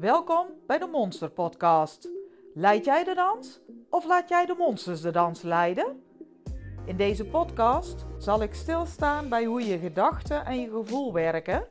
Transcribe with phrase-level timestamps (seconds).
[0.00, 2.08] Welkom bij de Monster Podcast.
[2.54, 6.02] Leid jij de dans of laat jij de monsters de dans leiden?
[6.84, 11.66] In deze podcast zal ik stilstaan bij hoe je gedachten en je gevoel werken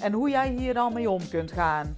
[0.00, 1.96] en hoe jij hier dan mee om kunt gaan.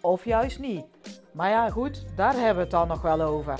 [0.00, 0.84] Of juist niet.
[1.32, 3.58] Maar ja, goed, daar hebben we het dan nog wel over.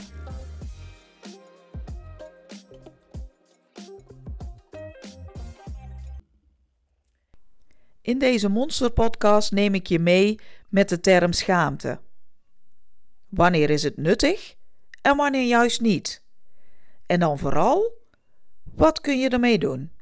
[8.03, 10.39] In deze monsterpodcast neem ik je mee
[10.71, 12.00] met de term schaamte.
[13.29, 14.54] Wanneer is het nuttig
[15.03, 16.22] en wanneer juist niet?
[17.07, 17.93] En dan vooral,
[18.63, 19.93] wat kun je ermee doen?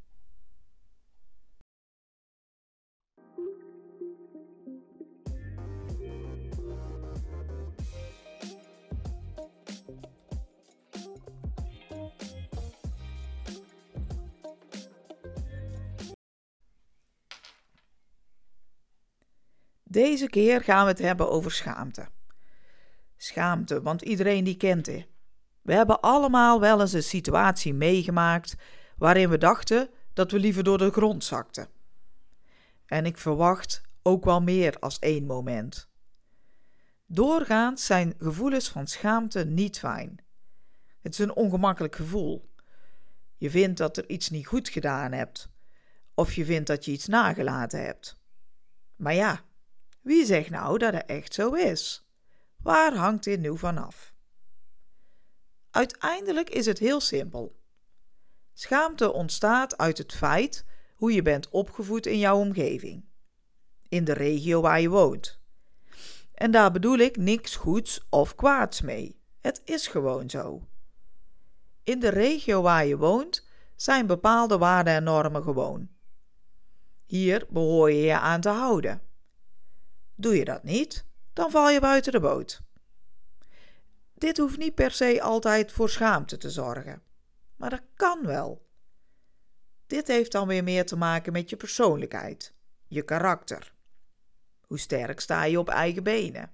[19.99, 22.09] Deze keer gaan we het hebben over schaamte.
[23.17, 25.07] Schaamte, want iedereen die kent het.
[25.63, 28.57] We hebben allemaal wel eens een situatie meegemaakt
[28.97, 31.69] waarin we dachten dat we liever door de grond zakten.
[32.87, 35.89] En ik verwacht ook wel meer als één moment.
[37.07, 40.25] Doorgaans zijn gevoelens van schaamte niet fijn.
[41.01, 42.51] Het is een ongemakkelijk gevoel.
[43.37, 45.51] Je vindt dat er iets niet goed gedaan hebt,
[46.15, 48.21] of je vindt dat je iets nagelaten hebt.
[48.97, 49.47] Maar ja,
[50.09, 52.09] wie zegt nou dat het echt zo is?
[52.63, 54.15] Waar hangt dit nu vanaf?
[55.71, 57.61] Uiteindelijk is het heel simpel.
[58.53, 63.05] Schaamte ontstaat uit het feit hoe je bent opgevoed in jouw omgeving,
[63.89, 65.41] in de regio waar je woont.
[66.35, 69.21] En daar bedoel ik niks goeds of kwaads mee.
[69.41, 70.69] Het is gewoon zo.
[71.83, 75.89] In de regio waar je woont zijn bepaalde waarden en normen gewoon.
[77.05, 79.08] Hier behoor je je aan te houden.
[80.21, 82.61] Doe je dat niet, dan val je buiten de boot.
[84.15, 87.03] Dit hoeft niet per se altijd voor schaamte te zorgen,
[87.57, 88.67] maar dat kan wel.
[89.87, 92.55] Dit heeft dan weer meer te maken met je persoonlijkheid,
[92.87, 93.75] je karakter.
[94.61, 96.53] Hoe sterk sta je op eigen benen?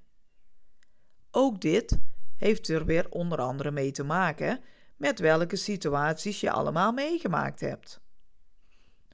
[1.31, 1.99] Ook dit
[2.37, 4.61] heeft er weer onder andere mee te maken
[4.97, 8.01] met welke situaties je allemaal meegemaakt hebt.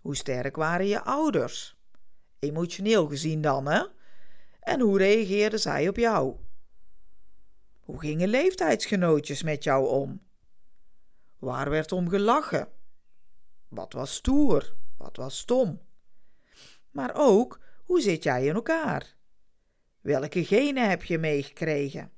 [0.01, 1.77] Hoe sterk waren je ouders?
[2.39, 3.85] Emotioneel gezien dan, hè?
[4.71, 6.37] En hoe reageerden zij op jou?
[7.81, 10.23] Hoe gingen leeftijdsgenootjes met jou om?
[11.39, 12.69] Waar werd om gelachen?
[13.69, 14.75] Wat was stoer?
[14.97, 15.81] Wat was stom?
[16.91, 19.17] Maar ook, hoe zit jij in elkaar?
[20.01, 22.13] Welke genen heb je meegekregen?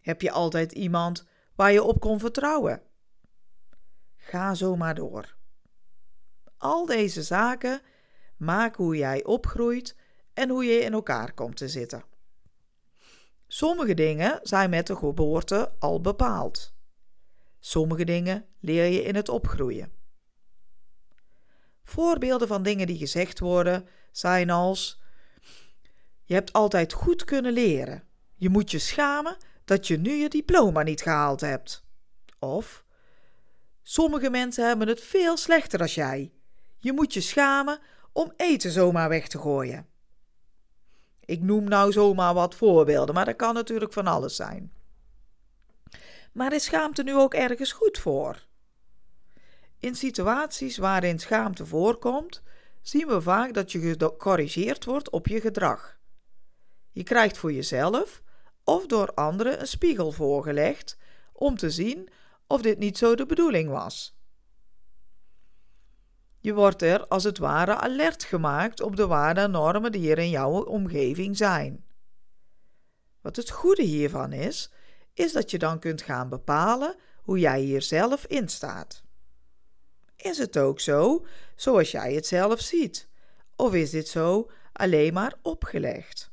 [0.00, 2.82] Heb je altijd iemand waar je op kon vertrouwen?
[4.16, 5.36] Ga zo maar door.
[6.56, 7.80] Al deze zaken
[8.36, 9.96] maken hoe jij opgroeit
[10.36, 12.04] en hoe je in elkaar komt te zitten.
[13.46, 16.74] Sommige dingen zijn met de geboorte al bepaald.
[17.58, 19.92] Sommige dingen leer je in het opgroeien.
[21.84, 25.02] Voorbeelden van dingen die gezegd worden zijn als:
[26.24, 28.04] Je hebt altijd goed kunnen leren.
[28.34, 31.84] Je moet je schamen dat je nu je diploma niet gehaald hebt.
[32.38, 32.84] Of
[33.82, 36.32] Sommige mensen hebben het veel slechter als jij.
[36.78, 37.78] Je moet je schamen
[38.12, 39.86] om eten zomaar weg te gooien.
[41.26, 44.72] Ik noem nou zomaar wat voorbeelden, maar dat kan natuurlijk van alles zijn.
[46.32, 48.44] Maar is schaamte nu ook ergens goed voor?
[49.78, 52.42] In situaties waarin schaamte voorkomt,
[52.82, 55.98] zien we vaak dat je gecorrigeerd wordt op je gedrag.
[56.92, 58.22] Je krijgt voor jezelf
[58.64, 60.98] of door anderen een spiegel voorgelegd
[61.32, 62.08] om te zien
[62.46, 64.15] of dit niet zo de bedoeling was.
[66.46, 70.18] Je wordt er als het ware alert gemaakt op de waarden en normen die er
[70.18, 71.84] in jouw omgeving zijn.
[73.20, 74.70] Wat het goede hiervan is,
[75.14, 79.02] is dat je dan kunt gaan bepalen hoe jij hier zelf in staat.
[80.16, 81.26] Is het ook zo,
[81.56, 83.08] zoals jij het zelf ziet?
[83.56, 86.30] Of is dit zo alleen maar opgelegd?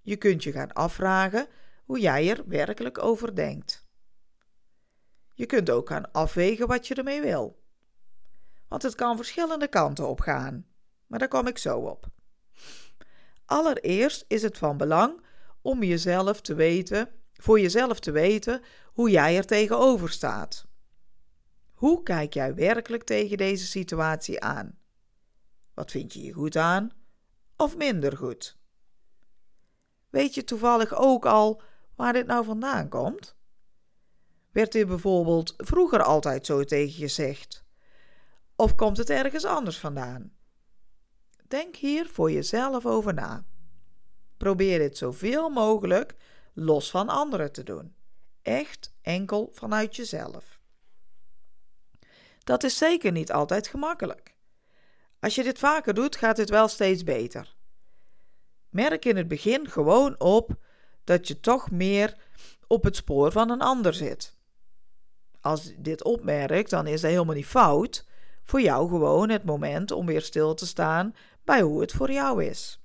[0.00, 1.46] Je kunt je gaan afvragen
[1.84, 3.86] hoe jij er werkelijk over denkt.
[5.32, 7.59] Je kunt ook gaan afwegen wat je ermee wil
[8.70, 10.66] want het kan verschillende kanten op gaan.
[11.06, 12.06] Maar daar kom ik zo op.
[13.44, 15.24] Allereerst is het van belang
[15.62, 18.62] om jezelf te weten, voor jezelf te weten
[18.92, 20.66] hoe jij er tegenover staat.
[21.72, 24.78] Hoe kijk jij werkelijk tegen deze situatie aan?
[25.74, 26.90] Wat vind je je goed aan
[27.56, 28.58] of minder goed?
[30.10, 31.62] Weet je toevallig ook al
[31.94, 33.36] waar dit nou vandaan komt?
[34.52, 37.68] Werd dit bijvoorbeeld vroeger altijd zo tegen je gezegd?
[38.60, 40.32] Of komt het ergens anders vandaan?
[41.48, 43.44] Denk hier voor jezelf over na.
[44.36, 46.14] probeer dit zoveel mogelijk
[46.54, 47.94] los van anderen te doen.
[48.42, 50.60] Echt enkel vanuit jezelf.
[52.44, 54.36] Dat is zeker niet altijd gemakkelijk.
[55.20, 57.56] Als je dit vaker doet, gaat het wel steeds beter.
[58.68, 60.56] Merk in het begin gewoon op
[61.04, 62.16] dat je toch meer
[62.66, 64.36] op het spoor van een ander zit.
[65.40, 68.08] Als je dit opmerkt, dan is dat helemaal niet fout.
[68.50, 71.14] Voor jou gewoon het moment om weer stil te staan
[71.44, 72.84] bij hoe het voor jou is.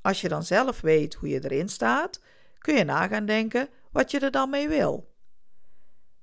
[0.00, 2.20] Als je dan zelf weet hoe je erin staat,
[2.58, 5.14] kun je na gaan denken wat je er dan mee wil.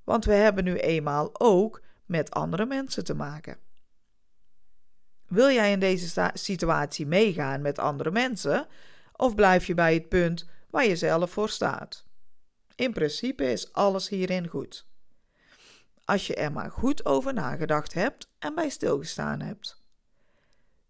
[0.04, 3.58] Want we hebben nu eenmaal ook met andere mensen te maken.
[5.26, 8.66] Wil jij in deze situatie meegaan met andere mensen,
[9.12, 12.04] of blijf je bij het punt waar je zelf voor staat?
[12.74, 14.87] In principe is alles hierin goed.
[16.08, 19.82] Als je er maar goed over nagedacht hebt en bij stilgestaan hebt.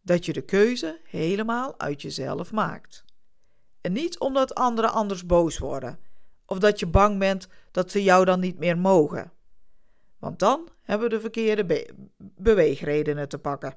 [0.01, 3.05] Dat je de keuze helemaal uit jezelf maakt.
[3.81, 5.99] En niet omdat anderen anders boos worden,
[6.47, 9.33] of dat je bang bent dat ze jou dan niet meer mogen.
[10.19, 13.77] Want dan hebben we de verkeerde be beweegredenen te pakken.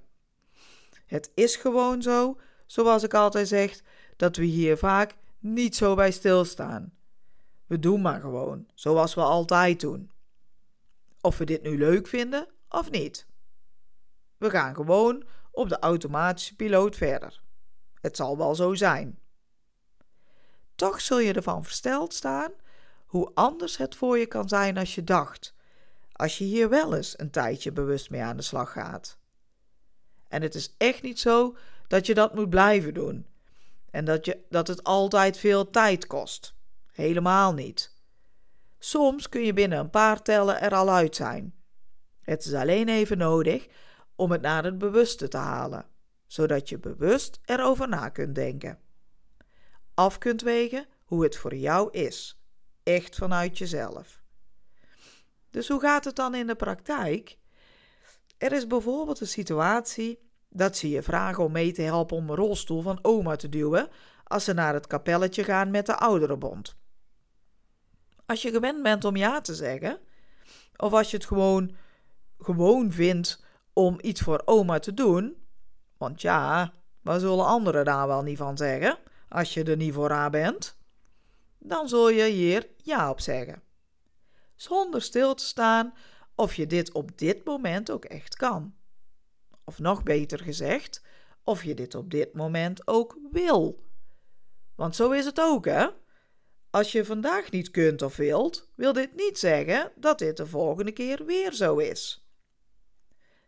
[1.05, 3.81] Het is gewoon zo, zoals ik altijd zeg,
[4.15, 6.93] dat we hier vaak niet zo bij stilstaan.
[7.65, 10.11] We doen maar gewoon, zoals we altijd doen.
[11.21, 13.25] Of we dit nu leuk vinden of niet.
[14.37, 17.41] We gaan gewoon op de automatische piloot verder.
[18.01, 19.19] Het zal wel zo zijn.
[20.75, 22.51] Toch zul je ervan versteld staan
[23.05, 25.53] hoe anders het voor je kan zijn als je dacht,
[26.11, 29.17] als je hier wel eens een tijdje bewust mee aan de slag gaat.
[30.27, 31.57] En het is echt niet zo
[31.87, 33.27] dat je dat moet blijven doen.
[33.89, 36.53] En dat, je, dat het altijd veel tijd kost.
[36.91, 37.90] Helemaal niet.
[38.83, 41.53] Soms kun je binnen een paar tellen er al uit zijn.
[42.21, 43.67] Het is alleen even nodig
[44.15, 45.85] om het naar het bewuste te halen,
[46.27, 48.79] zodat je bewust erover na kunt denken.
[49.93, 52.41] Af kunt wegen hoe het voor jou is,
[52.83, 54.21] echt vanuit jezelf.
[55.49, 57.37] Dus hoe gaat het dan in de praktijk?
[58.37, 60.19] Er is bijvoorbeeld een situatie
[60.49, 63.89] dat ze je vragen om mee te helpen om een rolstoel van oma te duwen
[64.23, 66.79] als ze naar het kapelletje gaan met de ouderenbond.
[68.31, 69.99] Als je gewend bent om ja te zeggen,
[70.75, 71.75] of als je het gewoon,
[72.39, 73.43] gewoon vindt
[73.73, 75.37] om iets voor oma te doen,
[75.97, 78.97] want ja, waar zullen anderen daar wel niet van zeggen
[79.29, 80.77] als je er niet voor haar bent?
[81.59, 83.61] Dan zul je hier ja op zeggen.
[84.55, 85.93] Zonder stil te staan
[86.35, 88.75] of je dit op dit moment ook echt kan.
[89.63, 91.05] Of nog beter gezegd,
[91.43, 93.83] of je dit op dit moment ook wil.
[94.75, 95.87] Want zo is het ook, hè?
[96.71, 100.91] Als je vandaag niet kunt of wilt, wil dit niet zeggen dat dit de volgende
[100.91, 102.25] keer weer zo is.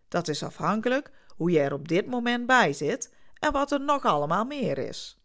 [0.08, 4.06] Dat is afhankelijk hoe je er op dit moment bij zit en wat er nog
[4.06, 5.22] allemaal meer is.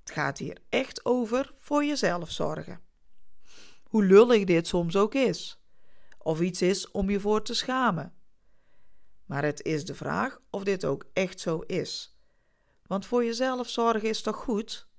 [0.00, 2.80] Het gaat hier echt over voor jezelf zorgen.
[3.84, 5.64] Hoe lullig dit soms ook is,
[6.18, 8.14] of iets is om je voor te schamen.
[9.26, 12.18] Maar het is de vraag of dit ook echt zo is.
[12.86, 14.89] Want voor jezelf zorgen is toch goed?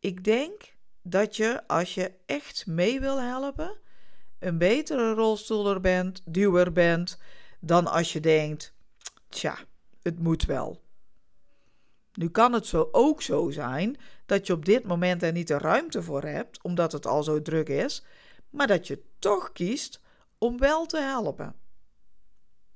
[0.00, 3.78] Ik denk dat je, als je echt mee wil helpen,
[4.38, 7.18] een betere rolstoeler bent, duwer bent,
[7.60, 8.74] dan als je denkt:
[9.28, 9.58] tja,
[10.02, 10.82] het moet wel.
[12.12, 15.58] Nu kan het zo ook zo zijn dat je op dit moment er niet de
[15.58, 18.04] ruimte voor hebt, omdat het al zo druk is,
[18.50, 20.00] maar dat je toch kiest
[20.38, 21.54] om wel te helpen.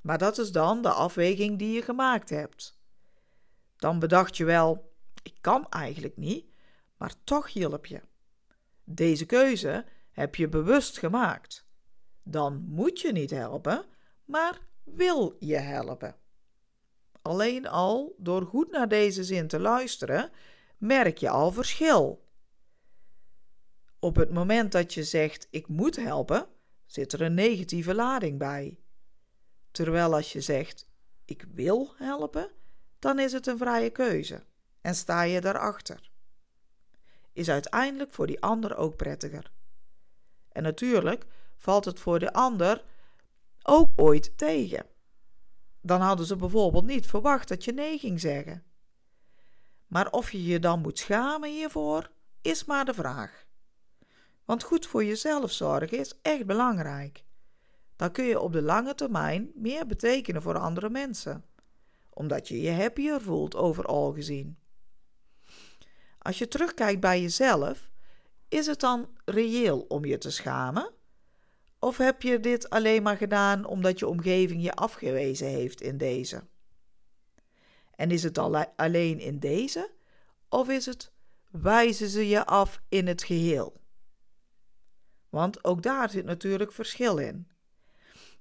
[0.00, 2.78] Maar dat is dan de afweging die je gemaakt hebt.
[3.76, 6.44] Dan bedacht je wel: ik kan eigenlijk niet,
[7.04, 8.00] maar toch hielp je.
[8.84, 11.66] Deze keuze heb je bewust gemaakt.
[12.23, 13.84] Dan moet je niet helpen,
[14.25, 16.16] maar wil je helpen.
[17.23, 20.30] Alleen al door goed naar deze zin te luisteren,
[20.78, 22.28] merk je al verschil.
[23.99, 26.46] Op het moment dat je zegt: Ik moet helpen,
[26.87, 28.78] zit er een negatieve lading bij.
[29.70, 30.88] Terwijl als je zegt:
[31.25, 32.50] Ik wil helpen,
[32.99, 34.44] dan is het een vrije keuze
[34.80, 36.12] en sta je daarachter
[37.34, 39.52] is uiteindelijk voor die ander ook prettiger.
[40.48, 41.26] En natuurlijk
[41.56, 42.84] valt het voor de ander
[43.62, 44.86] ook ooit tegen.
[45.80, 48.64] Dan hadden ze bijvoorbeeld niet verwacht dat je nee ging zeggen.
[49.86, 52.10] Maar of je je dan moet schamen hiervoor,
[52.40, 53.46] is maar de vraag.
[54.44, 57.24] Want goed voor jezelf zorgen is echt belangrijk.
[57.96, 61.44] Dan kun je op de lange termijn meer betekenen voor andere mensen,
[62.10, 64.58] omdat je je happier voelt overal gezien.
[66.24, 67.90] Als je terugkijkt bij jezelf,
[68.48, 70.92] is het dan reëel om je te schamen?
[71.78, 76.42] Of heb je dit alleen maar gedaan omdat je omgeving je afgewezen heeft in deze?
[77.94, 78.38] En is het
[78.76, 79.90] alleen in deze?
[80.48, 81.12] Of is het
[81.50, 83.80] wijzen ze je af in het geheel?
[85.28, 87.48] Want ook daar zit natuurlijk verschil in.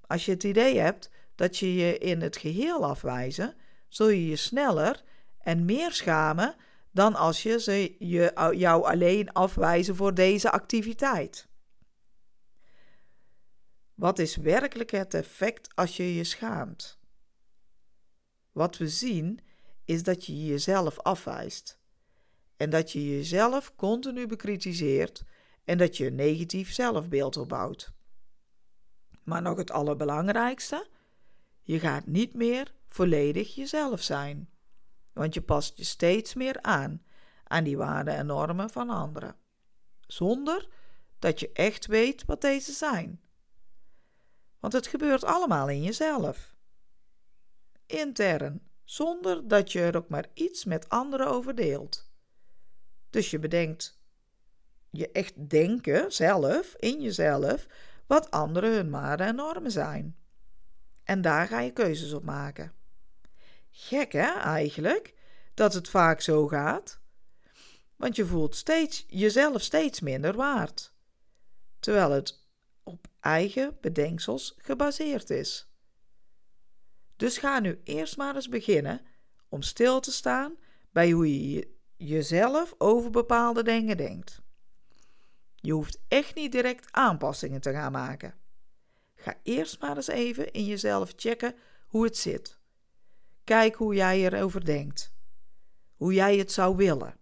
[0.07, 3.55] Als je het idee hebt dat je je in het geheel afwijzen,
[3.87, 5.03] zul je je sneller
[5.39, 6.55] en meer schamen
[6.93, 11.47] dan als je ze je, jou alleen afwijzen voor deze activiteit.
[13.93, 16.99] Wat is werkelijk het effect als je je schaamt?
[18.51, 19.39] Wat we zien
[19.85, 21.79] is dat je jezelf afwijst
[22.57, 25.23] en dat je jezelf continu bekritiseert
[25.63, 27.93] en dat je een negatief zelfbeeld opbouwt.
[29.23, 30.87] Maar nog het allerbelangrijkste,
[31.61, 34.49] je gaat niet meer volledig jezelf zijn,
[35.13, 37.03] want je past je steeds meer aan
[37.43, 39.35] aan die waarden en normen van anderen,
[40.07, 40.67] zonder
[41.19, 43.21] dat je echt weet wat deze zijn.
[44.59, 46.55] Want het gebeurt allemaal in jezelf.
[47.85, 52.11] Intern, zonder dat je er ook maar iets met anderen over deelt.
[53.09, 54.01] Dus je bedenkt,
[54.89, 57.67] je echt denken zelf, in jezelf,
[58.07, 60.17] wat anderen hun waarden en normen zijn.
[61.03, 62.73] En daar ga je keuzes op maken.
[63.75, 65.13] Gek hè, eigenlijk,
[65.53, 66.99] dat het vaak zo gaat.
[67.95, 70.93] Want je voelt steeds, jezelf steeds minder waard.
[71.79, 72.47] Terwijl het
[72.83, 75.71] op eigen bedenksels gebaseerd is.
[77.15, 79.01] Dus ga nu eerst maar eens beginnen
[79.49, 80.55] om stil te staan
[80.91, 84.41] bij hoe je jezelf over bepaalde dingen denkt.
[85.55, 88.35] Je hoeft echt niet direct aanpassingen te gaan maken.
[89.15, 91.55] Ga eerst maar eens even in jezelf checken
[91.87, 92.61] hoe het zit.
[93.43, 95.13] Kijk hoe jij erover denkt.
[95.95, 97.17] Hoe jij het zou willen.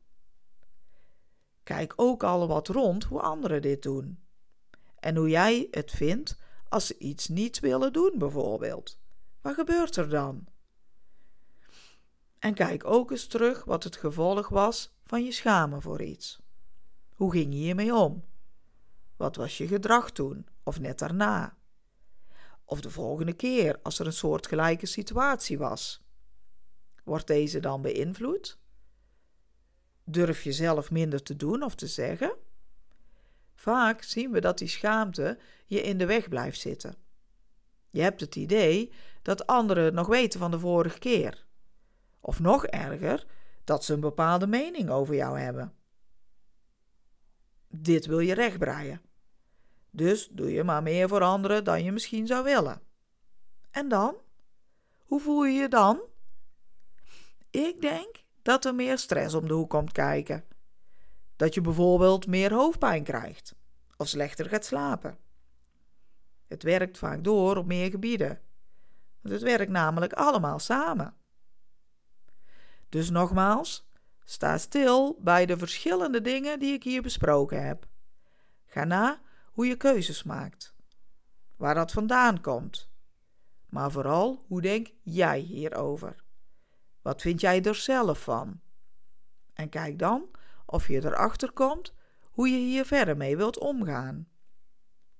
[1.63, 4.23] Kijk ook al wat rond hoe anderen dit doen.
[4.99, 6.37] En hoe jij het vindt
[6.69, 8.99] als ze iets niet willen doen, bijvoorbeeld.
[9.41, 10.47] Wat gebeurt er dan?
[12.39, 16.39] En kijk ook eens terug wat het gevolg was van je schamen voor iets.
[17.15, 18.23] Hoe ging je hiermee om?
[19.15, 21.57] Wat was je gedrag toen of net daarna?
[22.65, 26.01] Of de volgende keer als er een soortgelijke situatie was?
[27.11, 28.57] Wordt deze dan beïnvloed?
[30.03, 32.35] Durf je zelf minder te doen of te zeggen?
[33.55, 36.95] Vaak zien we dat die schaamte je in de weg blijft zitten.
[37.89, 38.91] Je hebt het idee
[39.21, 41.45] dat anderen het nog weten van de vorige keer.
[42.19, 43.25] Of nog erger,
[43.63, 45.73] dat ze een bepaalde mening over jou hebben.
[47.67, 49.01] Dit wil je rechtbreien.
[49.89, 52.81] Dus doe je maar meer voor anderen dan je misschien zou willen.
[53.71, 54.15] En dan?
[54.97, 56.09] Hoe voel je je dan?
[57.51, 60.43] Ik denk dat er meer stress om de hoek komt kijken.
[61.35, 63.55] Dat je bijvoorbeeld meer hoofdpijn krijgt
[63.97, 65.17] of slechter gaat slapen.
[66.47, 68.41] Het werkt vaak door op meer gebieden.
[69.21, 71.15] Want het werkt namelijk allemaal samen.
[72.89, 73.89] Dus nogmaals,
[74.23, 77.87] sta stil bij de verschillende dingen die ik hier besproken heb.
[78.65, 80.75] Ga na hoe je keuzes maakt,
[81.55, 82.89] waar dat vandaan komt.
[83.69, 86.23] Maar vooral, hoe denk jij hierover?
[87.01, 88.61] Wat vind jij er zelf van?
[89.53, 90.29] En kijk dan
[90.65, 94.27] of je erachter komt hoe je hier verder mee wilt omgaan.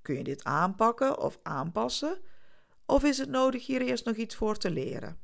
[0.02, 2.20] Kun je dit aanpakken of aanpassen?
[2.86, 5.18] Of is het nodig hier eerst nog iets voor te leren?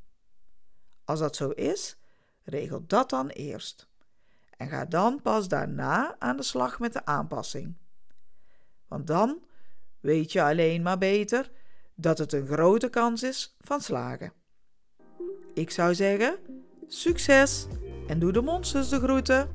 [1.05, 1.97] Als dat zo is,
[2.45, 3.89] regel dat dan eerst.
[4.57, 7.77] En ga dan pas daarna aan de slag met de aanpassing.
[8.87, 9.45] Want dan
[10.01, 11.51] weet je alleen maar beter
[11.95, 14.33] dat het een grote kans is van slagen.
[15.55, 16.37] Ik zou zeggen,
[16.89, 17.67] succes
[18.07, 19.49] en doe de monsters de groeten.